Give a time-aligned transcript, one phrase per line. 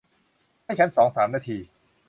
[0.63, 1.57] ให้ฉันสองสามนาที